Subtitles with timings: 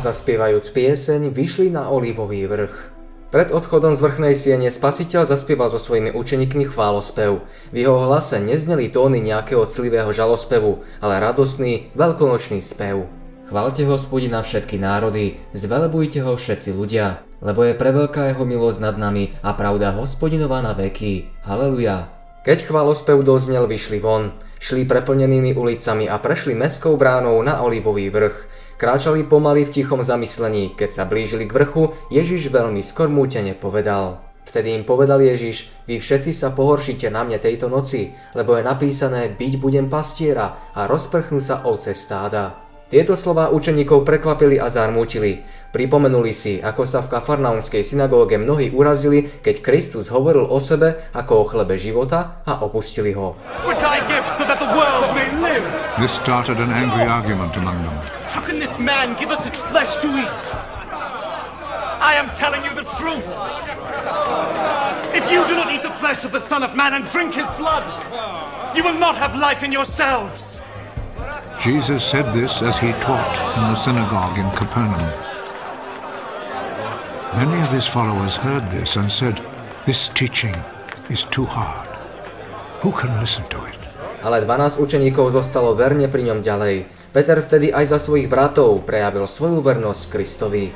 [0.00, 2.96] zaspievajúc pieseň vyšli na olivový vrch.
[3.30, 7.44] Pred odchodom z vrchnej siene spasiteľ zaspieval so svojimi učeníkmi chválospev.
[7.70, 13.06] V jeho hlase nezneli tóny nejakého clivého žalospevu, ale radosný, veľkonočný spev.
[13.46, 19.34] Chválte hospodina všetky národy, zvelebujte ho všetci ľudia, lebo je preveľká jeho milosť nad nami
[19.46, 21.30] a pravda hospodinová na veky.
[21.46, 22.10] Haleluja.
[22.42, 28.36] Keď chválospev doznel, vyšli von, šli preplnenými ulicami a prešli mestskou bránou na olivový vrch.
[28.80, 34.24] Kráčali pomaly v tichom zamyslení, keď sa blížili k vrchu, Ježiš veľmi skormútene povedal.
[34.48, 39.36] Vtedy im povedal Ježiš, vy všetci sa pohoršíte na mne tejto noci, lebo je napísané,
[39.36, 42.56] byť budem pastiera a rozprchnú sa ovce stáda.
[42.88, 45.44] Tieto slová učeníkov prekvapili a zarmútili.
[45.76, 51.32] Pripomenuli si, ako sa v kafarnaumskej synagóge mnohí urazili, keď Kristus hovoril o sebe ako
[51.36, 53.36] o chlebe života a opustili ho.
[56.00, 58.20] This started an angry argument among them.
[58.80, 60.40] How can this man give us his flesh to eat?
[62.00, 63.24] I am telling you the truth.
[65.12, 67.46] If you do not eat the flesh of the Son of Man and drink his
[67.58, 67.84] blood,
[68.74, 70.60] you will not have life in yourselves.
[71.60, 75.12] Jesus said this as he taught in the synagogue in Capernaum.
[77.36, 79.40] Many of his followers heard this and said,
[79.84, 80.56] This teaching
[81.10, 81.86] is too hard.
[82.80, 83.76] Who can listen to it?
[84.24, 86.99] Ale 12 učeníkov zostalo verne pri ňom ďalej.
[87.10, 90.70] Peter vtedy aj za svojich bratov prejavil svoju vernosť Kristovi.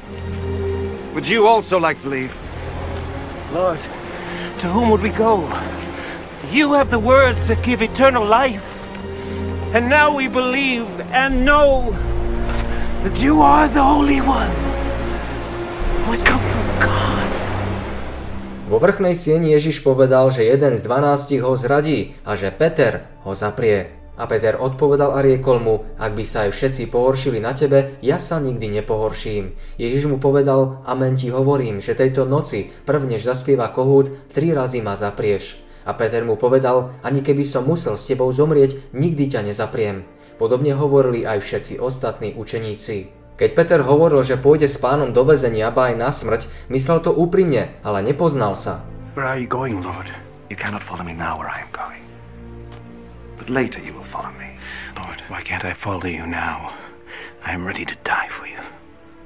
[1.15, 2.35] Would you also like to leave?
[3.55, 3.79] Lord,
[4.59, 5.47] to whom would we go?
[6.51, 8.67] You have the words that give eternal life.
[9.71, 11.95] And now we believe and know
[13.07, 14.51] that you are the Holy One
[16.03, 17.31] who has come from God.
[18.67, 23.31] Vo vrchnej sieni Ježiš povedal, že jeden z dvanástich ho zradí a že Peter ho
[23.39, 24.04] zaprie.
[24.15, 28.15] A Peter odpovedal a riekol mu, ak by sa aj všetci pohoršili na tebe, ja
[28.15, 29.59] sa nikdy nepohorším.
[29.75, 34.95] Ježiš mu povedal, amen ti hovorím, že tejto noci, prvnež zaspieva kohút, tri razy ma
[34.95, 35.59] zaprieš.
[35.83, 40.07] A Peter mu povedal, ani keby som musel s tebou zomrieť, nikdy ťa nezapriem.
[40.39, 43.11] Podobne hovorili aj všetci ostatní učeníci.
[43.35, 47.11] Keď Peter hovoril, že pôjde s pánom do väzenia, ba aj na smrť, myslel to
[47.11, 48.87] úprimne, ale nepoznal sa.
[49.19, 50.07] Where are you going, Lord?
[50.47, 52.04] You cannot follow me now where I am going.
[53.45, 54.57] But later you will follow me.
[54.97, 56.73] Lord, why can't I follow you now?
[57.45, 58.57] I am ready to die for you.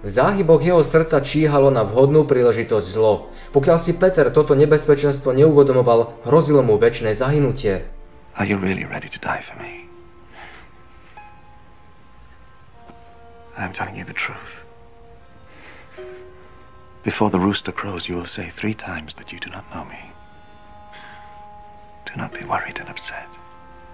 [0.02, 3.30] V záhyboch jeho srdca číhalo na vhodnú príležitosť zlo.
[3.54, 7.86] Pokiaľ si Peter toto nebezpečenstvo neuvedomoval, hrozilo mu väčšie zahynutie.
[8.34, 9.86] Are you really ready to die for me?
[13.54, 14.66] I am telling you the truth.
[17.06, 20.10] Before the rooster crows, you will say three times that you do not know me.
[22.10, 23.30] Do not be worried and upset.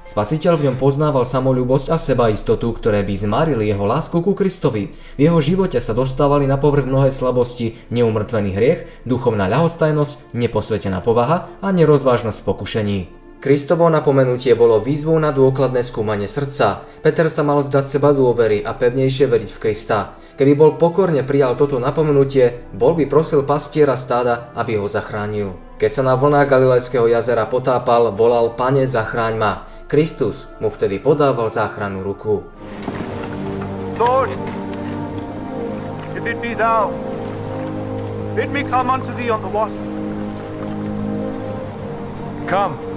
[0.04, 4.92] Spasiteľ v ňom poznával samolúbosť a sebaistotu, ktoré by zmarili jeho lásku ku Kristovi.
[5.16, 11.48] V jeho živote sa dostávali na povrch mnohé slabosti, neumrtvený hriech, duchovná ľahostajnosť, neposvetená povaha
[11.64, 13.24] a nerozvážnosť pokušení.
[13.41, 16.87] Kristovo napomenutie bolo výzvou na dôkladné skúmanie srdca.
[17.05, 20.17] Peter sa mal zdať seba dôvery a pevnejšie veriť v Krista.
[20.34, 25.55] Keby bol pokorne prijal toto napomenutie, bol by prosil pastiera stáda, aby ho zachránil.
[25.77, 29.53] Keď sa na vlnách Galilejského jazera potápal, volal Pane, zachráň ma.
[29.91, 32.47] Kristus mu vtedy podával záchranu ruku.
[34.00, 34.33] Lord,
[36.19, 36.91] if it be thou,
[38.34, 39.78] bid me come unto thee on the water.
[42.49, 42.94] Come.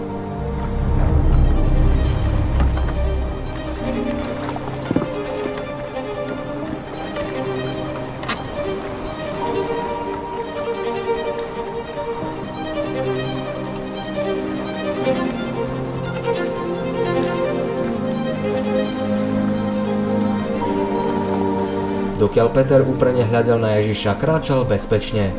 [22.37, 25.33] Dokiaľ Peter úprene hľadel na Ježiša, kráčal bezpečne.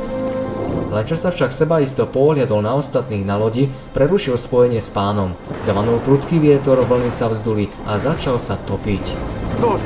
[0.91, 5.39] Len čo sa však sebaisto pohľadol na ostatných na lodi, prerušil spojenie s pánom.
[5.63, 9.15] Zavanul prudký vietor, vlny sa vzduli a začal sa topiť.
[9.63, 9.79] Lord,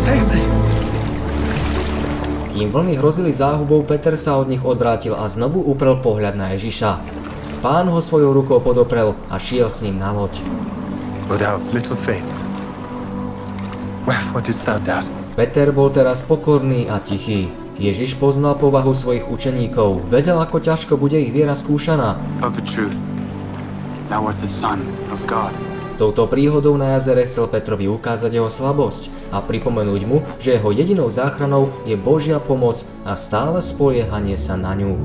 [0.00, 0.40] save me.
[2.56, 7.04] Kým vlny hrozili záhubou, Peter sa od nich odvrátil a znovu uprel pohľad na Ježiša.
[7.60, 10.40] Pán ho svojou rukou podoprel a šiel s ním na loď.
[11.28, 12.24] Without little faith,
[14.08, 15.21] wherefore didst thou doubt?
[15.32, 17.48] Peter bol teraz pokorný a tichý.
[17.80, 22.20] Ježiš poznal povahu svojich učeníkov, vedel ako ťažko bude ich viera skúšaná.
[25.96, 31.08] Touto príhodou na jazere chcel Petrovi ukázať jeho slabosť a pripomenúť mu, že jeho jedinou
[31.08, 35.00] záchranou je Božia pomoc a stále spoliehanie sa na ňu.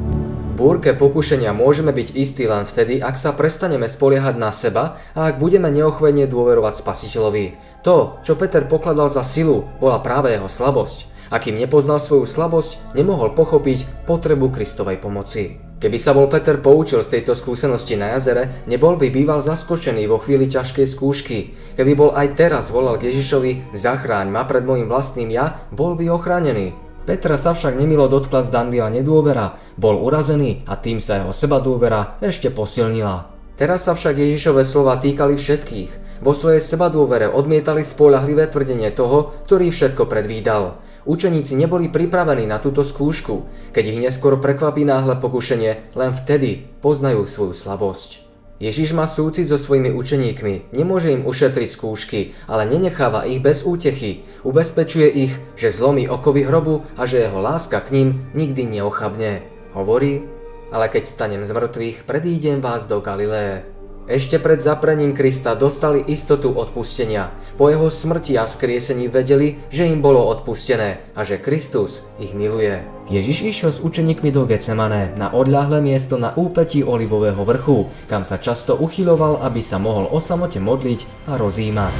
[0.57, 5.37] Búrke pokušenia môžeme byť istí len vtedy, ak sa prestaneme spoliehať na seba a ak
[5.37, 7.53] budeme neochvenie dôverovať spasiteľovi.
[7.85, 11.13] To, čo Peter pokladal za silu, bola práve jeho slabosť.
[11.29, 15.61] A kým nepoznal svoju slabosť, nemohol pochopiť potrebu Kristovej pomoci.
[15.77, 20.17] Keby sa bol Peter poučil z tejto skúsenosti na jazere, nebol by býval zaskočený vo
[20.17, 21.53] chvíli ťažkej skúšky.
[21.77, 26.09] Keby bol aj teraz volal k Ježišovi, zachráň ma pred môjim vlastným ja, bol by
[26.09, 26.86] ochránený.
[27.07, 32.19] Petra sa však nemilo dotkla zdanlivá nedôvera, bol urazený a tým sa jeho seba dôvera
[32.19, 33.31] ešte posilnila.
[33.55, 36.19] Teraz sa však Ježišové slova týkali všetkých.
[36.19, 40.83] Vo svojej seba dôvere odmietali spolahlivé tvrdenie toho, ktorý všetko predvídal.
[41.07, 43.47] Učeníci neboli pripravení na túto skúšku.
[43.71, 48.26] Keď ich neskôr prekvapí náhle pokušenie, len vtedy poznajú svoju slabosť.
[48.57, 54.25] Ježiš má súcit so svojimi učeníkmi, nemôže im ušetriť skúšky, ale nenecháva ich bez útechy.
[54.41, 59.45] Ubezpečuje ich, že zlomí okovy hrobu a že jeho láska k ním nikdy neochabne.
[59.77, 60.25] Hovorí,
[60.73, 63.76] ale keď stanem z mŕtvych, predídem vás do Galileje.
[64.07, 67.35] Ešte pred zaprením Krista dostali istotu odpustenia.
[67.59, 72.87] Po jeho smrti a vzkriesení vedeli, že im bolo odpustené a že Kristus ich miluje.
[73.11, 78.39] Ježiš išiel s učeníkmi do Getsemane, na odľahlé miesto na úpetí Olivového vrchu, kam sa
[78.39, 81.95] často uchyloval, aby sa mohol o samote modliť a rozímať.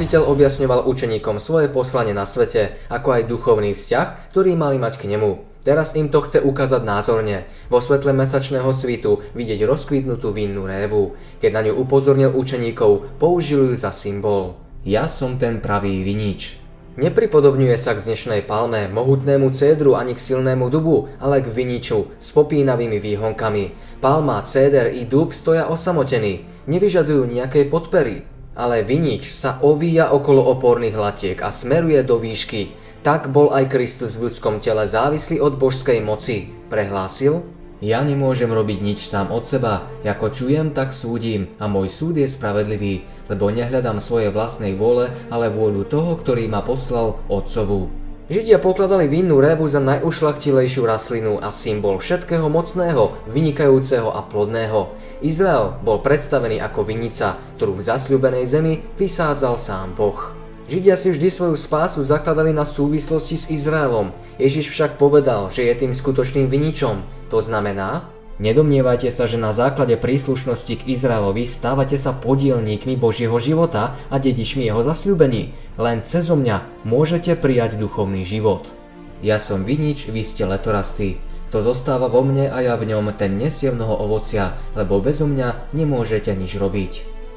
[0.00, 5.12] Spasiteľ objasňoval učeníkom svoje poslanie na svete, ako aj duchovný vzťah, ktorý mali mať k
[5.12, 5.44] nemu.
[5.60, 7.44] Teraz im to chce ukázať názorne.
[7.68, 11.20] Vo svetle mesačného svitu vidieť rozkvitnutú vinnú révu.
[11.44, 14.56] Keď na ňu upozornil učeníkov, použil ju za symbol.
[14.88, 16.56] Ja som ten pravý vinič.
[16.96, 22.32] Nepripodobňuje sa k dnešnej palme, mohutnému cédru ani k silnému dubu, ale k viniču s
[22.32, 24.00] popínavými výhonkami.
[24.00, 30.96] Palma, céder i dub stoja osamotení, nevyžadujú nejaké podpery ale vinič sa ovíja okolo oporných
[30.96, 32.74] latiek a smeruje do výšky.
[33.00, 37.40] Tak bol aj Kristus v ľudskom tele závislý od božskej moci, prehlásil.
[37.80, 42.28] Ja nemôžem robiť nič sám od seba, ako čujem, tak súdim a môj súd je
[42.28, 47.99] spravedlivý, lebo nehľadám svoje vlastnej vôle, ale vôľu toho, ktorý ma poslal Otcovu.
[48.30, 54.94] Židia pokladali vinnú révu za najušlachtilejšiu rastlinu a symbol všetkého mocného, vynikajúceho a plodného.
[55.18, 60.30] Izrael bol predstavený ako vinica, ktorú v zasľubenej zemi vysádzal sám Boh.
[60.70, 64.14] Židia si vždy svoju spásu zakladali na súvislosti s Izraelom.
[64.38, 67.02] Ježiš však povedal, že je tým skutočným viničom.
[67.34, 74.00] To znamená, Nedomnievajte sa, že na základe príslušnosti k Izraelovi stávate sa podielníkmi Božieho života
[74.08, 75.52] a dedičmi jeho zasľúbení.
[75.76, 78.72] Len cez mňa môžete prijať duchovný život.
[79.20, 81.20] Ja som vinič, vy ste letorastí.
[81.52, 85.76] Kto zostáva vo mne a ja v ňom, ten nesie mnoho ovocia, lebo bezo mňa
[85.76, 86.92] nemôžete nič robiť.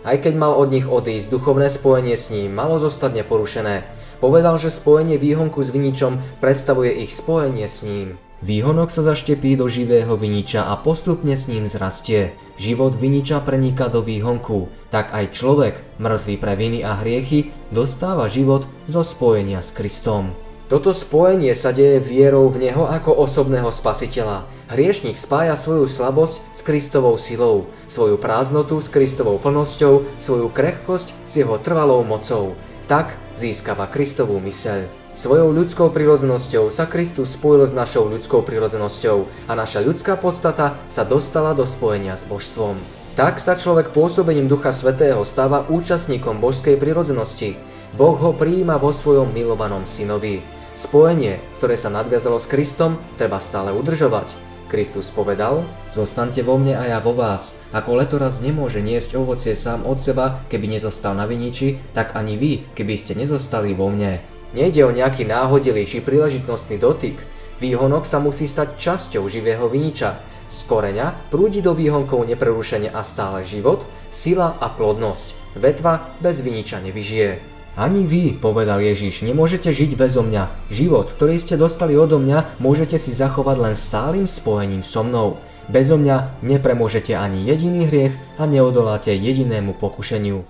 [0.07, 3.83] Aj keď mal od nich odísť, duchovné spojenie s ním malo zostať neporušené.
[4.23, 8.15] Povedal, že spojenie výhonku s viničom predstavuje ich spojenie s ním.
[8.43, 12.35] Výhonok sa zaštepí do živého viniča a postupne s ním zrastie.
[12.59, 18.67] Život viniča preniká do výhonku, tak aj človek, mŕtvý pre viny a hriechy, dostáva život
[18.83, 20.35] zo spojenia s Kristom.
[20.67, 24.43] Toto spojenie sa deje vierou v Neho ako osobného spasiteľa.
[24.67, 31.39] Hriešnik spája svoju slabosť s Kristovou silou, svoju prázdnotu s Kristovou plnosťou, svoju krehkosť s
[31.39, 32.59] jeho trvalou mocou.
[32.91, 35.02] Tak získava Kristovú myseľ.
[35.13, 41.05] Svojou ľudskou prirodzenosťou sa Kristus spojil s našou ľudskou prirodzenosťou a naša ľudská podstata sa
[41.05, 42.73] dostala do spojenia s božstvom.
[43.13, 47.53] Tak sa človek pôsobením Ducha Svetého stáva účastníkom božskej prirodzenosti.
[47.93, 50.41] Boh ho prijíma vo svojom milovanom synovi.
[50.73, 54.33] Spojenie, ktoré sa nadviazalo s Kristom, treba stále udržovať.
[54.65, 55.61] Kristus povedal,
[55.93, 57.53] zostaňte vo mne a ja vo vás.
[57.69, 62.65] Ako letoraz nemôže niesť ovocie sám od seba, keby nezostal na viniči, tak ani vy,
[62.73, 64.32] keby ste nezostali vo mne.
[64.53, 67.17] Nejde o nejaký náhodilý či príležitostný dotyk.
[67.57, 70.21] Výhonok sa musí stať časťou živého viniča.
[70.45, 73.81] Z koreňa prúdi do výhonkov neprerušene a stále život,
[74.13, 75.57] sila a plodnosť.
[75.57, 77.41] Vetva bez viniča nevyžije.
[77.73, 80.69] Ani vy, povedal Ježiš, nemôžete žiť bezo mňa.
[80.69, 85.41] Život, ktorý ste dostali odo mňa, môžete si zachovať len stálym spojením so mnou.
[85.65, 90.45] Bezo mňa nepremôžete ani jediný hriech a neodoláte jedinému pokušeniu.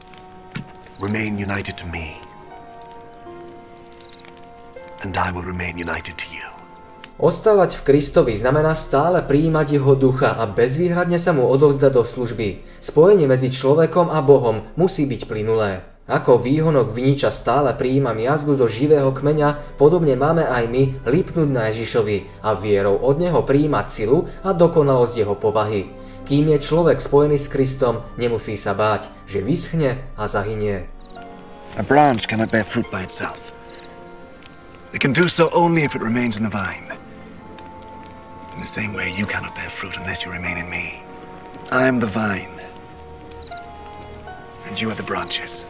[1.00, 2.23] Remain united to me
[5.04, 6.48] and I will remain united to you.
[7.22, 12.66] Ostávať v Kristovi znamená stále prijímať jeho ducha a bezvýhradne sa mu odovzdať do služby.
[12.82, 15.86] Spojenie medzi človekom a Bohom musí byť plynulé.
[16.04, 21.72] Ako výhonok viniča stále prijíma miazgu zo živého kmeňa, podobne máme aj my lipnúť na
[21.72, 25.88] Ježišovi a vierou od neho prijímať silu a dokonalosť jeho povahy.
[26.28, 30.92] Kým je človek spojený s Kristom, nemusí sa báť, že vyschne a zahynie.
[31.80, 33.53] A branch cannot bear fruit by itself.
[34.94, 36.94] It can do so only if it remains in the vine.
[38.54, 41.02] In the same way, you cannot bear fruit unless you remain in me.
[41.74, 42.62] I am the vine,
[44.70, 45.66] and you are the branches.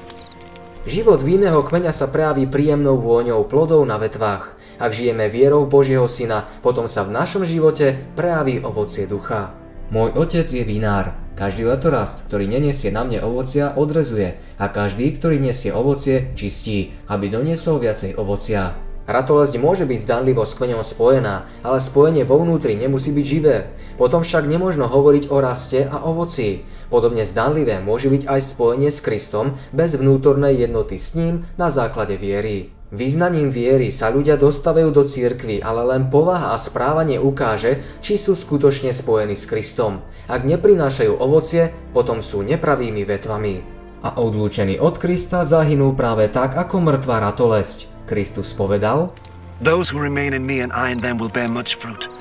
[0.83, 4.59] Život vinného kmeňa sa prejaví príjemnou vôňou plodov na vetvách.
[4.75, 9.55] Ak žijeme vierou v Božieho Syna, potom sa v našom živote prejaví ovocie ducha.
[9.87, 11.15] Môj otec je vinár.
[11.39, 17.31] Každý letorast, ktorý neniesie na mne ovocia, odrezuje a každý, ktorý nesie ovocie, čistí, aby
[17.31, 18.75] doniesol viacej ovocia.
[19.03, 23.67] Ratolesť môže byť zdanlivo s kmeňom spojená, ale spojenie vo vnútri nemusí byť živé.
[23.99, 26.63] Potom však nemožno hovoriť o raste a ovoci.
[26.87, 32.15] Podobne zdanlivé môže byť aj spojenie s Kristom bez vnútornej jednoty s ním na základe
[32.15, 32.71] viery.
[32.93, 38.37] Význaním viery sa ľudia dostavajú do cirkvy, ale len povaha a správanie ukáže, či sú
[38.37, 40.05] skutočne spojení s Kristom.
[40.29, 43.82] Ak neprinášajú ovocie, potom sú nepravými vetvami.
[44.03, 47.87] A odlúčení od Krista zahynú práve tak ako mŕtva ratolesť.
[48.03, 49.15] Kristus povedal,
[49.63, 52.11] Those who remain in me and I in them will bear much fruit,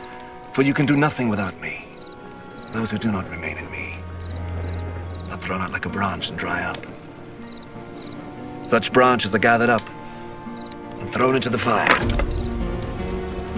[0.55, 1.83] for you can do nothing without me.
[2.71, 3.99] Those who do not remain in me
[5.35, 6.79] are thrown out like a branch and dry up.
[8.63, 9.83] Such branches are gathered up
[11.03, 11.91] and thrown into the fire,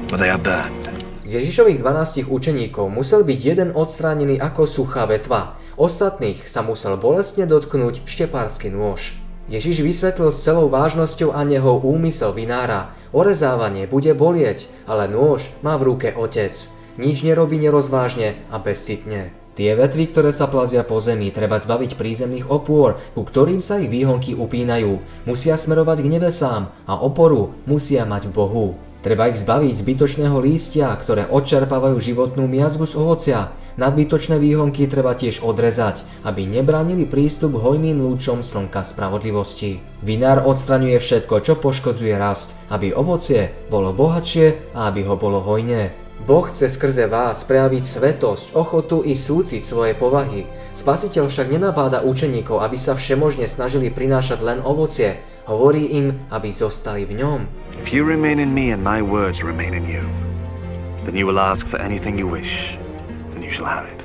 [0.08, 0.88] where they are burned.
[1.28, 7.44] Z Ježišových 12 učeníkov musel byť jeden odstránený ako suchá vetva, ostatných sa musel bolestne
[7.46, 9.16] dotknúť štepársky nôž.
[9.44, 12.96] Ježiš vysvetlil s celou vážnosťou a neho úmysel vinára.
[13.12, 16.56] Orezávanie bude bolieť, ale nôž má v ruke otec.
[16.96, 19.34] Nič nerobí nerozvážne a bezcitne.
[19.54, 23.86] Tie vetvy, ktoré sa plazia po zemi, treba zbaviť prízemných opôr, ku ktorým sa ich
[23.86, 24.98] výhonky upínajú.
[25.30, 28.66] Musia smerovať k nebesám a oporu musia mať v Bohu.
[29.04, 33.52] Treba ich zbaviť zbytočného lístia, ktoré odčerpávajú životnú miazgu z ovocia.
[33.76, 39.84] Nadbytočné výhonky treba tiež odrezať, aby nebránili prístup hojným lúčom slnka spravodlivosti.
[40.00, 45.92] Vinár odstraňuje všetko, čo poškodzuje rast, aby ovocie bolo bohatšie a aby ho bolo hojne.
[46.24, 50.48] Boh chce skrze vás prejaviť svetosť, ochotu i súcit svojej povahy.
[50.72, 55.20] Spasiteľ však nenabáda učeníkov, aby sa všemožne snažili prinášať len ovocie.
[55.44, 57.44] Hovorí im, aby zostali v ňom.
[57.76, 60.00] If you remain in me and my words remain in you,
[61.04, 62.80] then you will ask for anything you wish,
[63.36, 64.00] and you shall have it.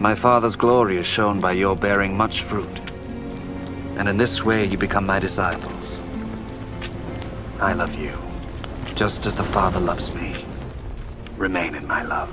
[0.00, 2.72] My Father's glory is shown by your bearing much fruit,
[4.00, 6.00] and in this way you become my disciples.
[7.60, 8.16] I love you,
[8.96, 10.40] just as the Father loves me.
[11.36, 12.32] Remain in my love.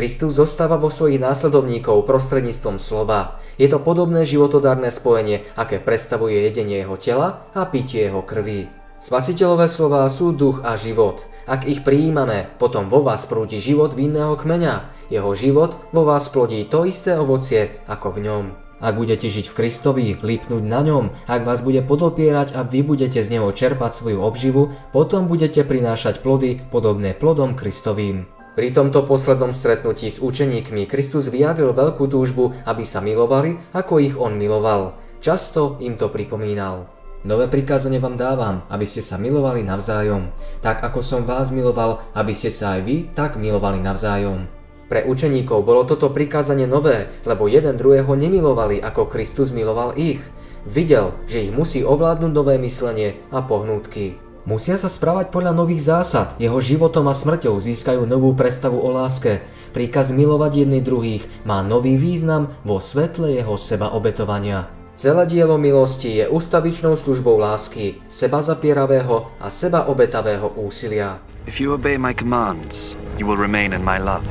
[0.00, 3.36] Kristus zostáva vo svojich následovníkov prostredníctvom slova.
[3.60, 8.72] Je to podobné životodárne spojenie, aké predstavuje jedenie jeho tela a pitie jeho krvi.
[8.96, 11.28] Spasiteľové slová sú duch a život.
[11.44, 14.88] Ak ich prijímame, potom vo vás prúdi život vinného kmeňa.
[15.12, 18.44] Jeho život vo vás plodí to isté ovocie ako v ňom.
[18.80, 23.20] Ak budete žiť v Kristovi, lipnúť na ňom, ak vás bude podopierať a vy budete
[23.20, 28.39] z neho čerpať svoju obživu, potom budete prinášať plody podobné plodom Kristovým.
[28.60, 34.12] Pri tomto poslednom stretnutí s učeníkmi Kristus vyjadril veľkú túžbu, aby sa milovali, ako ich
[34.20, 35.00] on miloval.
[35.16, 36.84] Často im to pripomínal.
[37.24, 40.28] Nové prikázanie vám dávam, aby ste sa milovali navzájom.
[40.60, 44.44] Tak ako som vás miloval, aby ste sa aj vy tak milovali navzájom.
[44.92, 50.20] Pre učeníkov bolo toto prikázanie nové, lebo jeden druhého nemilovali, ako Kristus miloval ich.
[50.68, 54.20] Videl, že ich musí ovládnuť nové myslenie a pohnútky.
[54.48, 59.44] Musia sa správať podľa nových zásad, jeho životom a smrťou získajú novú predstavu o láske.
[59.76, 64.72] Príkaz milovať jedných druhých má nový význam vo svetle jeho seba obetovania.
[64.96, 71.20] Celé dielo milosti je ustavičnou službou lásky, seba zapieravého a seba obetavého úsilia.
[71.48, 74.24] If you obey my commands, you will remain in my love,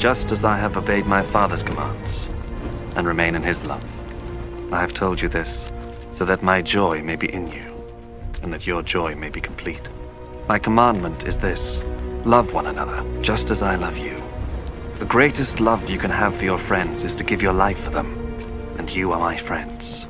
[0.00, 2.32] just as I have obeyed my Father's commands,
[2.96, 3.84] and remain in his love.
[4.72, 5.68] I have told you this,
[6.16, 7.75] so that my joy may be in you,
[8.42, 9.82] and that your joy may be complete.
[10.48, 11.84] My commandment is this
[12.24, 14.14] love one another, just as I love you.
[14.98, 17.90] The greatest love you can have for your friends is to give your life for
[17.90, 18.16] them,
[18.78, 20.06] and you are my friends,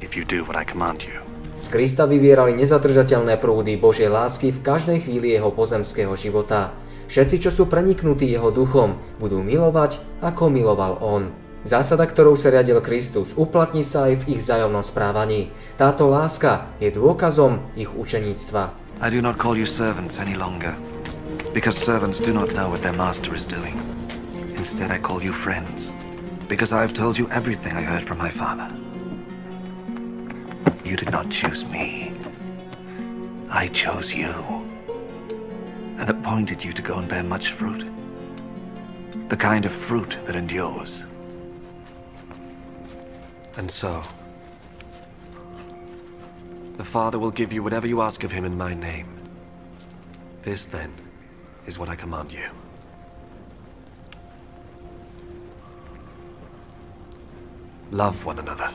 [0.00, 1.18] if you do what I command you.
[1.58, 6.74] Z Krista vyvierali nezadržateľné prúdy Božej lásky v každej chvíli jeho pozemského života.
[7.06, 11.30] Všetci, čo sú preniknutí jeho duchom, budú milovať, ako miloval on.
[11.62, 15.54] Zásada, ktorou sa riadil Kristus, uplatní sa aj v ich vzájomnom správaní.
[15.78, 18.74] Táto láska je dôkazom ich učeníctva.
[19.02, 20.74] I do not call you servants any longer,
[21.54, 23.78] because servants do not know what their master is doing.
[24.58, 25.94] Instead, I call you friends,
[26.50, 28.70] because I have told you everything I heard from my Father.
[30.92, 32.12] you did not choose me.
[33.48, 34.30] I chose you.
[35.98, 37.86] And appointed you to go and bear much fruit.
[39.28, 41.04] The kind of fruit that endures.
[43.56, 44.02] And so,
[46.78, 49.06] the Father will give you whatever you ask of him in my name.
[50.42, 50.92] This, then,
[51.66, 52.48] is what I command you.
[57.92, 58.72] Love one another.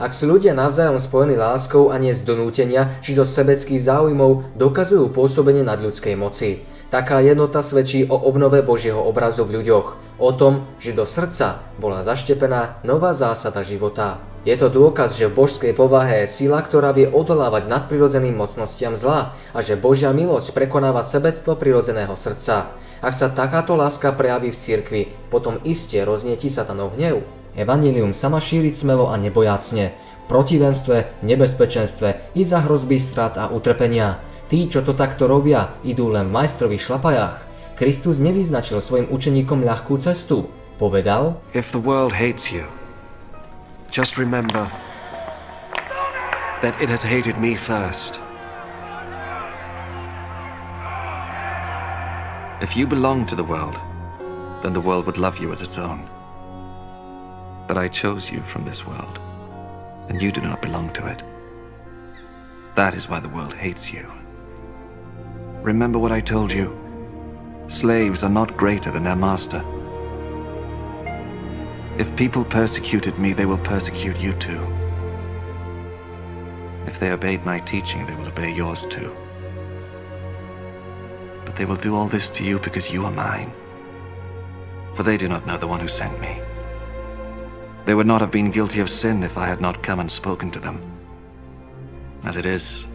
[0.00, 5.12] Ak sú ľudia navzájom spojení láskou a nie z donútenia či zo sebeckých záujmov, dokazujú
[5.12, 6.64] pôsobenie nadľudskej moci.
[6.90, 12.02] Taká jednota svedčí o obnove Božieho obrazu v ľuďoch, o tom, že do srdca bola
[12.02, 14.18] zaštepená nová zásada života.
[14.42, 19.38] Je to dôkaz, že v božskej povahe je sila, ktorá vie odolávať nadprirodzeným mocnostiam zla
[19.54, 22.74] a že Božia milosť prekonáva sebectvo prirodzeného srdca.
[23.04, 27.22] Ak sa takáto láska prejaví v cirkvi, potom iste roznieti satanov hnev.
[27.54, 33.52] Evangelium sa má šíriť smelo a nebojacne, v protivenstve, nebezpečenstve i za hrozby strat a
[33.52, 34.24] utrpenia.
[34.50, 37.38] Tí, čo to takto robia, idú len v majstrových šlapajách.
[37.78, 40.50] Kristus nevyznačil svojim učeníkom ľahkú cestu.
[40.74, 42.66] Povedal, If the world hates you,
[43.94, 44.66] just remember
[46.66, 48.18] that it has hated me first.
[52.58, 53.78] If you belong to the world,
[54.66, 56.10] then the world would love you as its own.
[57.70, 59.22] But I chose you from this world,
[60.10, 61.22] and you do not belong to it.
[62.74, 64.19] That is why the world hates you.
[65.62, 66.76] Remember what I told you.
[67.68, 69.62] Slaves are not greater than their master.
[71.98, 74.66] If people persecuted me, they will persecute you too.
[76.86, 79.14] If they obeyed my teaching, they will obey yours too.
[81.44, 83.52] But they will do all this to you because you are mine.
[84.94, 86.40] For they do not know the one who sent me.
[87.84, 90.50] They would not have been guilty of sin if I had not come and spoken
[90.52, 90.80] to them.
[92.24, 92.86] As it is,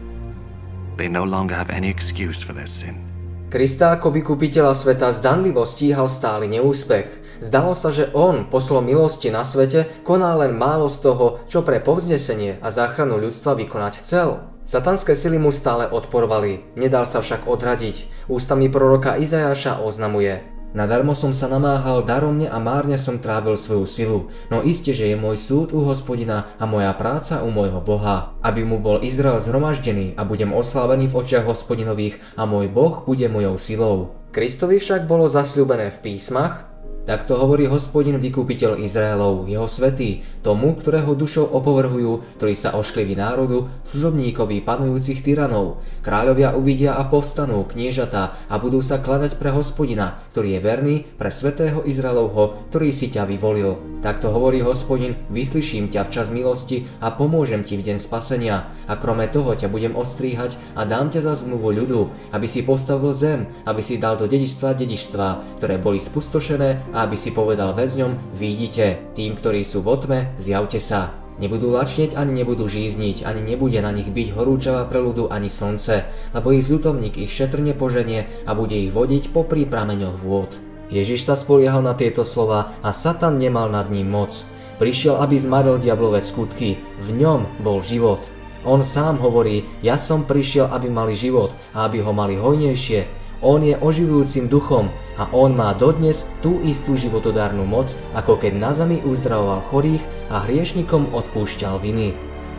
[0.96, 3.06] they no longer have any excuse for their sin.
[3.46, 7.38] Krista ako vykupiteľa sveta zdanlivo stíhal stály neúspech.
[7.38, 11.78] Zdalo sa, že on, poslom milosti na svete, koná len málo z toho, čo pre
[11.78, 14.42] povznesenie a záchranu ľudstva vykonať chcel.
[14.66, 18.26] Satanské sily mu stále odporovali, nedal sa však odradiť.
[18.26, 20.55] Ústami proroka Izajaša oznamuje.
[20.76, 24.18] Nadarmo som sa namáhal daromne a márne som trávil svoju silu,
[24.52, 28.60] no iste, že je môj súd u hospodina a moja práca u môjho Boha, aby
[28.60, 33.56] mu bol Izrael zhromaždený a budem oslávený v očiach hospodinových a môj Boh bude mojou
[33.56, 33.96] silou.
[34.36, 36.68] Kristovi však bolo zasľúbené v písmach,
[37.06, 43.70] Takto hovorí hospodin vykúpiteľ Izraelov, jeho svetý, tomu, ktorého dušou opovrhujú, ktorý sa oškliví národu,
[43.86, 45.78] služobníkovi panujúcich tyranov.
[46.02, 51.30] Kráľovia uvidia a povstanú, kniežatá a budú sa kladať pre hospodina, ktorý je verný pre
[51.30, 53.78] svetého Izraelovho, ktorý si ťa vyvolil.
[54.02, 58.66] Takto hovorí hospodin, vyslyším ťa v čas milosti a pomôžem ti v deň spasenia.
[58.90, 62.00] A krome toho ťa budem ostríhať a dám ťa za zmluvu ľudu,
[62.34, 67.36] aby si postavil zem, aby si dal do dedičstva dedičstva, ktoré boli spustošené aby si
[67.36, 71.12] povedal väzňom, vidíte, tým, ktorí sú v otme, zjavte sa.
[71.36, 76.48] Nebudú lačnieť ani nebudú žízniť, ani nebude na nich byť horúčava preludu ani slnce, lebo
[76.56, 80.56] ich zľutovník ich šetrne poženie a bude ich vodiť po prameňoch vôd.
[80.88, 84.48] Ježiš sa spoliehal na tieto slova a Satan nemal nad ním moc.
[84.80, 88.24] Prišiel, aby zmaril diablové skutky, v ňom bol život.
[88.64, 93.60] On sám hovorí, ja som prišiel, aby mali život a aby ho mali hojnejšie, on
[93.60, 99.00] je oživujúcim duchom a on má dodnes tú istú životodárnu moc, ako keď na zemi
[99.04, 102.16] uzdravoval chorých a hriešnikom odpúšťal viny.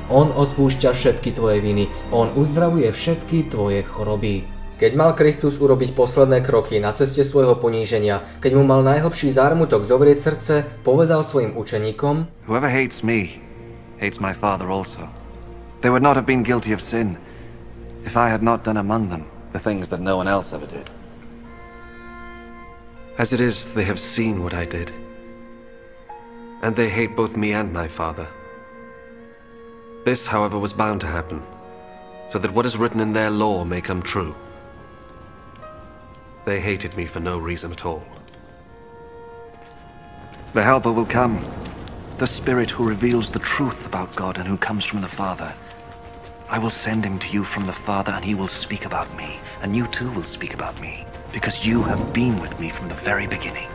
[0.08, 4.48] On odpúšťa všetky tvoje viny, on uzdravuje všetky tvoje choroby.
[4.78, 9.82] Keď mal Kristus urobiť posledné kroky na ceste svojho poníženia, keď mu mal najhlbší zármutok
[9.82, 10.54] zovrieť srdce,
[10.86, 13.42] povedal svojim učeníkom Whoever hates me,
[13.98, 15.10] hates my Father also.
[15.82, 17.18] They would not have been guilty of sin
[18.06, 20.90] if I had not done among them the things that no one else ever did.
[23.18, 24.92] As it is, they have seen what I did.
[26.62, 28.28] And they hate both me and my father.
[30.06, 31.42] This, however, was bound to happen,
[32.30, 34.36] so that what is written in their law may come true.
[36.46, 38.04] They hated me for no reason at all.
[40.54, 41.46] The Helper will come,
[42.20, 45.54] the Spirit who reveals the truth about God and who comes from the Father.
[46.48, 49.36] I will send him to you from the Father, and he will speak about me,
[49.60, 51.04] and you too will speak about me,
[51.36, 53.68] because you have been with me from the very beginning.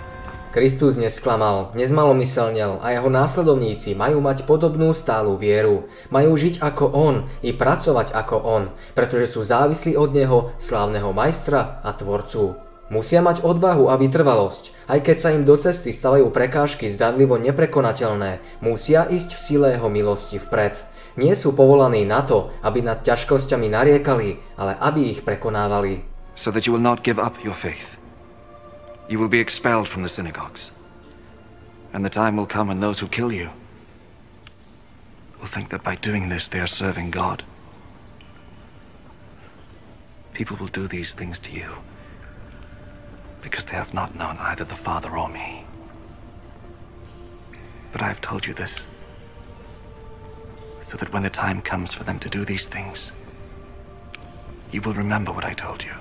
[0.57, 5.89] Kristus nesklamal, nezmalomyselnel a jeho následovníci majú mať podobnú stálu vieru.
[6.09, 8.63] Majú žiť ako on i pracovať ako on,
[8.97, 12.57] pretože sú závislí od neho, slávneho majstra a tvorcu.
[12.93, 18.41] Musia mať odvahu a vytrvalosť, aj keď sa im do cesty stavajú prekážky zdanlivo neprekonateľné,
[18.61, 20.77] musia ísť v sile jeho milosti vpred.
[21.16, 26.05] Nie sú povolaní na to, aby nad ťažkosťami nariekali, ale aby ich prekonávali.
[26.37, 28.01] So that you will not give up your faith.
[29.12, 30.72] You will be expelled from the synagogues.
[31.92, 33.53] And the time will come when those who kill you
[35.42, 37.42] will think that by doing this they are serving God.
[40.33, 41.68] People will do these things to you
[43.42, 45.66] because they have not known either the Father or me.
[47.90, 48.87] But I have told you this
[50.92, 53.16] so that when the time comes for them to do these things,
[54.68, 55.96] you will remember what I told you.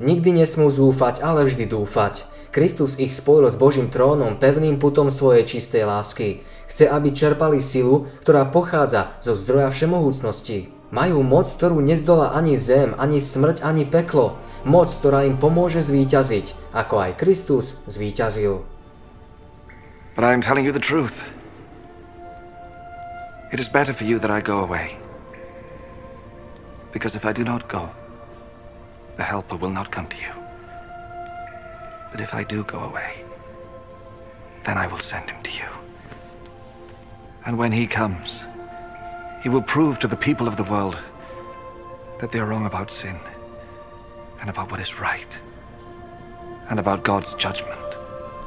[0.00, 2.24] Nikdy nesmú zúfať, ale vždy dúfať.
[2.48, 6.40] Kristus ich spojil s Božím trónom pevným putom svojej čistej lásky.
[6.72, 10.72] Chce, aby čerpali silu, ktorá pochádza zo zdroja všemohúcnosti.
[10.88, 14.40] Majú moc, ktorú nezdola ani zem, ani smrť, ani peklo.
[14.64, 18.64] Moc, ktorá im pomôže zvíťaziť, ako aj Kristus zvíťazil.
[20.16, 21.20] But I am telling you the truth.
[23.52, 24.96] It is better for you that I go away.
[26.92, 27.90] Because if I do not go,
[29.16, 30.32] the Helper will not come to you.
[32.12, 33.24] But if I do go away,
[34.64, 35.68] then I will send him to you.
[37.44, 38.44] And when he comes,
[39.42, 40.98] he will prove to the people of the world
[42.20, 43.18] that they are wrong about sin
[44.40, 45.38] and about what is right
[46.68, 47.89] and about God's judgment.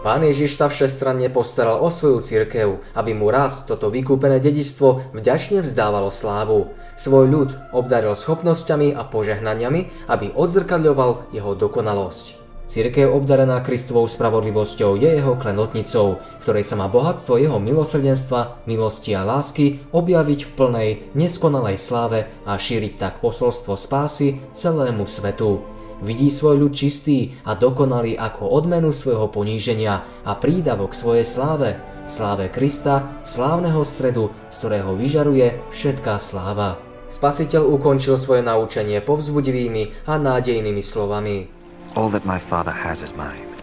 [0.04, 5.64] Pán Ježiš sa všestranne postaral o svoju cirkev, aby mu raz toto vykúpené dedičstvo vďačne
[5.64, 6.76] vzdávalo slávu.
[7.00, 12.44] Svoj ľud obdaril schopnosťami a požehnaniami, aby odzrkadľoval jeho dokonalosť.
[12.68, 19.24] Cirkev obdarená Kristovou spravodlivosťou je jeho klenotnicou, ktorej sa má bohatstvo jeho milosrdenstva, milosti a
[19.24, 25.64] lásky objaviť v plnej, neskonalej sláve a šíriť tak posolstvo spásy celému svetu.
[26.02, 31.78] Vidí svoj ľud čistý a dokonalý ako odmenu svojho poníženia a prídavok svojej sláve,
[32.10, 36.82] sláve Krista, slávneho stredu, z ktorého vyžaruje všetká sláva.
[37.14, 41.46] Spasiteľ ukončil svoje naučenie povzbudivými a nádejnými slovami.
[41.94, 43.54] All that my Father has is mine.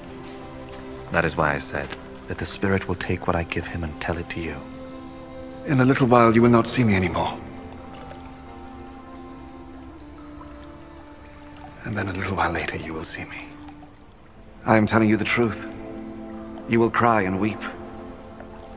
[1.10, 1.90] That is why I said
[2.30, 4.54] that the Spirit will take what I give him and tell it to you.
[5.66, 7.34] In a little while you will not see me anymore.
[11.84, 13.44] And then a little while later you will see me.
[14.66, 15.66] I am telling you the truth.
[16.68, 17.62] You will cry and weep,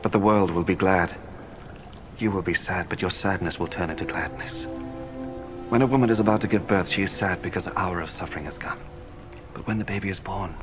[0.01, 1.15] but the world will be glad.
[2.17, 4.67] You will be sad, but your sadness will turn into gladness.
[5.69, 8.09] When a woman is about to give birth, she is sad because the hour of
[8.09, 8.79] suffering has come.
[9.53, 10.55] But when the baby is born,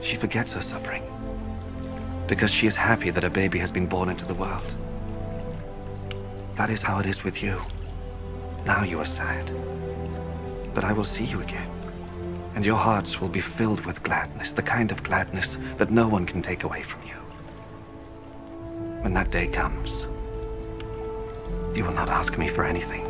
[0.00, 1.02] she forgets her suffering.
[2.26, 4.74] Because she is happy that a baby has been born into the world.
[6.54, 7.60] That is how it is with you.
[8.64, 9.50] Now you are sad.
[10.76, 11.70] But I will see you again.
[12.54, 16.26] And your hearts will be filled with gladness, the kind of gladness that no one
[16.26, 17.14] can take away from you.
[19.00, 20.06] When that day comes,
[21.74, 23.06] you will not ask me for anything.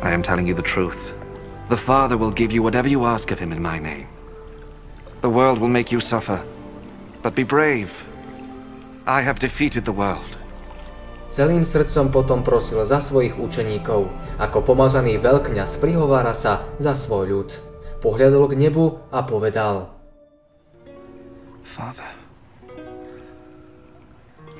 [0.00, 1.12] I am telling you the truth.
[1.68, 4.08] The Father will give you whatever you ask of him in my name.
[5.20, 6.42] The world will make you suffer,
[7.20, 8.02] but be brave.
[9.06, 10.38] I have defeated the world.
[11.34, 14.06] Celým srdcom potom prosil za svojich učeníkov.
[14.38, 17.50] Ako pomazaný veľkňaz prihovára sa za svoj ľud.
[17.98, 19.90] Pohľadol k nebu a povedal
[21.66, 22.06] Father,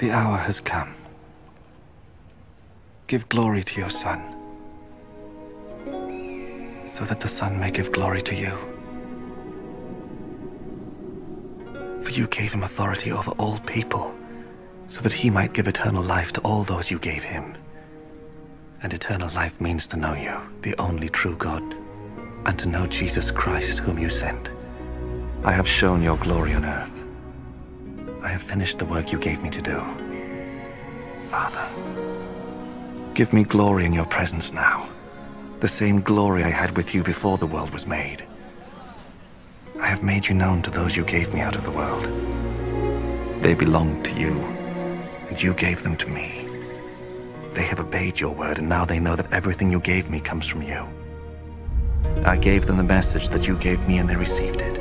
[0.02, 0.98] the hour has come.
[3.06, 4.18] Give glory to your Son
[6.90, 8.50] so that the Son may give glory to you.
[12.02, 14.10] For you gave him authority over all people,
[14.94, 17.57] so that he might give eternal life to all those you gave him.
[18.80, 21.64] And eternal life means to know you, the only true God,
[22.46, 24.52] and to know Jesus Christ, whom you sent.
[25.42, 27.04] I have shown your glory on earth.
[28.22, 29.83] I have finished the work you gave me to do.
[31.28, 31.68] Father,
[33.14, 34.88] give me glory in your presence now
[35.59, 38.22] the same glory I had with you before the world was made.
[39.80, 42.04] I have made you known to those you gave me out of the world.
[43.42, 44.63] They belong to you,
[45.34, 46.46] and you gave them to me.
[47.54, 50.46] They have obeyed your word, and now they know that everything you gave me comes
[50.46, 50.86] from you.
[52.24, 54.78] I gave them the message that you gave me, and they received it.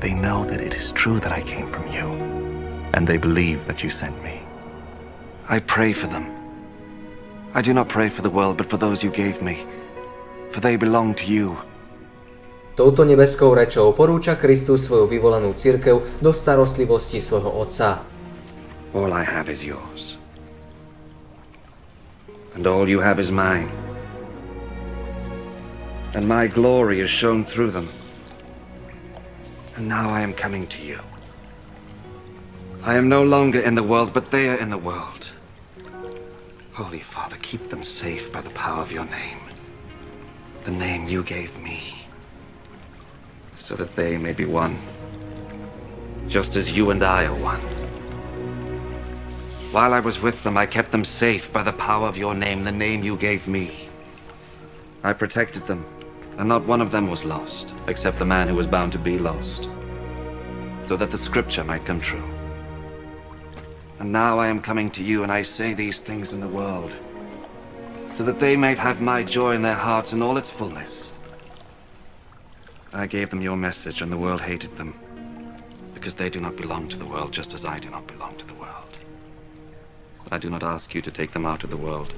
[0.00, 2.10] They know that it is true that I came from you,
[2.94, 4.42] and they believe that you sent me.
[5.48, 6.34] I pray for them
[7.54, 9.64] I do not pray for the world, but for those you gave me,
[10.50, 11.56] for they belong to you.
[12.74, 18.17] Touto nebeskou rečou porúča Kristus svoju vyvolenú cirkev do starostlivosti svojho Otca.
[18.94, 20.16] All I have is yours.
[22.54, 23.70] And all you have is mine.
[26.14, 27.88] And my glory is shown through them.
[29.76, 31.00] And now I am coming to you.
[32.82, 35.30] I am no longer in the world, but they are in the world.
[36.72, 39.40] Holy Father, keep them safe by the power of your name,
[40.64, 42.06] the name you gave me,
[43.56, 44.78] so that they may be one,
[46.28, 47.60] just as you and I are one.
[49.70, 52.64] While I was with them, I kept them safe by the power of your name,
[52.64, 53.90] the name you gave me.
[55.04, 55.84] I protected them,
[56.38, 59.18] and not one of them was lost, except the man who was bound to be
[59.18, 59.68] lost,
[60.80, 62.24] so that the scripture might come true.
[63.98, 66.96] And now I am coming to you, and I say these things in the world,
[68.08, 71.12] so that they might have my joy in their hearts in all its fullness.
[72.94, 74.94] I gave them your message, and the world hated them,
[75.92, 78.47] because they do not belong to the world, just as I do not belong to.
[80.28, 82.12] But I do not ask you to take them out of the world.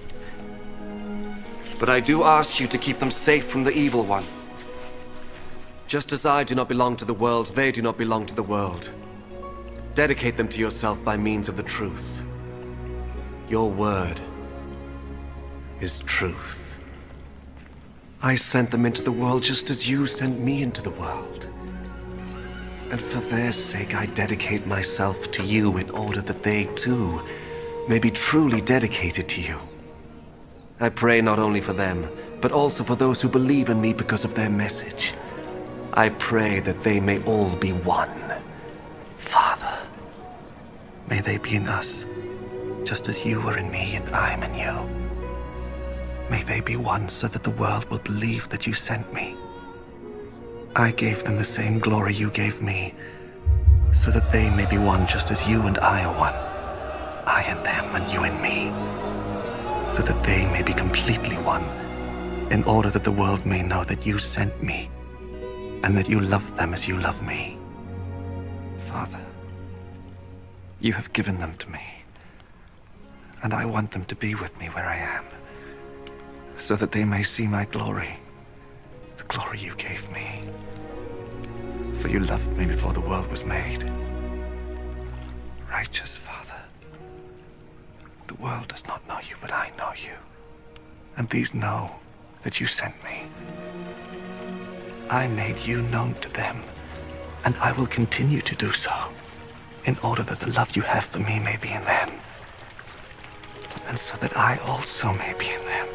[1.79, 4.25] But I do ask you to keep them safe from the evil one.
[5.87, 8.43] Just as I do not belong to the world, they do not belong to the
[8.43, 8.91] world.
[9.95, 12.05] Dedicate them to yourself by means of the truth.
[13.49, 14.21] Your word
[15.81, 16.81] is truth.
[18.23, 21.47] I sent them into the world just as you sent me into the world.
[22.91, 27.23] And for their sake, I dedicate myself to you in order that they too
[27.91, 29.59] may be truly dedicated to you.
[30.79, 32.09] I pray not only for them,
[32.41, 35.13] but also for those who believe in me because of their message.
[35.95, 38.33] I pray that they may all be one.
[39.19, 39.77] Father,
[41.09, 42.07] may they be in us,
[42.85, 44.75] just as you are in me and I am in you.
[46.31, 49.37] May they be one so that the world will believe that you sent me.
[50.77, 52.95] I gave them the same glory you gave me,
[53.93, 56.50] so that they may be one just as you and I are one.
[57.31, 58.73] I and them and you and me,
[59.93, 61.63] so that they may be completely one,
[62.51, 64.91] in order that the world may know that you sent me,
[65.85, 67.57] and that you love them as you love me.
[68.91, 69.25] Father,
[70.81, 72.03] you have given them to me,
[73.45, 75.25] and I want them to be with me where I am,
[76.57, 78.19] so that they may see my glory,
[79.19, 80.49] the glory you gave me.
[82.01, 83.85] For you loved me before the world was made.
[85.71, 86.30] Righteous Father,
[88.31, 90.15] the world does not know you, but I know you.
[91.19, 91.91] And these know
[92.45, 93.27] that you sent me.
[95.11, 96.63] I made you known to them,
[97.45, 98.95] and I will continue to do so,
[99.83, 102.11] in order that the love you have for me may be in them,
[103.91, 105.91] and so that I also may be in them.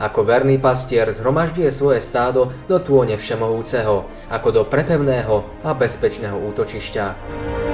[0.00, 7.67] Ako verný pastier zhromažďuje svoje stádo do tône Všemohúceho, ako do prepevného a bezpečného útočišťa.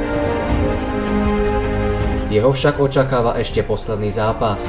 [2.35, 4.67] Jeho však očakáva ešte posledný zápas.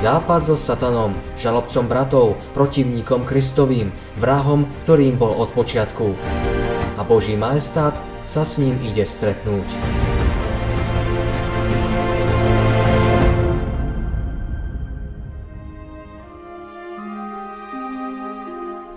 [0.00, 6.16] Zápas so Satanom, žalobcom bratov, protivníkom Kristovým, vrahom, ktorým bol od počiatku.
[6.96, 7.92] A Boží majestát
[8.24, 9.68] sa s ním ide stretnúť.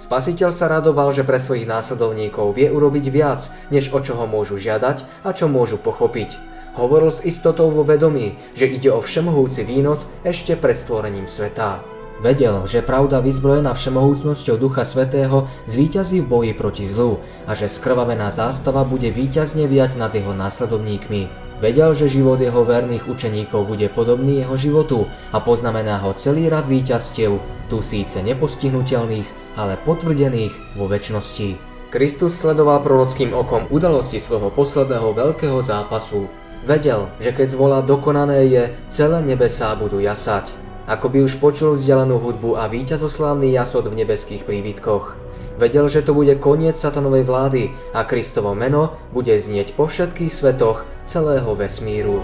[0.07, 4.55] Spasiteľ sa radoval, že pre svojich následovníkov vie urobiť viac, než o čo ho môžu
[4.55, 6.39] žiadať a čo môžu pochopiť.
[6.79, 11.83] Hovoril s istotou vo vedomí, že ide o všemohúci výnos ešte pred stvorením sveta.
[12.23, 18.31] Vedel, že pravda vyzbrojená všemohúcnosťou Ducha Svetého zvíťazí v boji proti zlu a že skrvavená
[18.31, 21.27] zástava bude víťazne viať nad jeho následovníkmi.
[21.59, 24.99] Vedel, že život jeho verných učeníkov bude podobný jeho životu
[25.35, 31.57] a poznamená ho celý rad víťazstiev, tu síce nepostihnutelných, ale potvrdených vo väčšnosti.
[31.89, 36.29] Kristus sledoval prorockým okom udalosti svojho posledného veľkého zápasu.
[36.67, 40.53] Vedel, že keď zvolá dokonané je, celé nebesá budú jasať.
[40.87, 45.19] Ako by už počul vzdialenú hudbu a víťazoslávny jasod v nebeských príbytkoch.
[45.57, 50.85] Vedel, že to bude koniec satanovej vlády a Kristovo meno bude znieť po všetkých svetoch
[51.03, 52.21] celého vesmíru.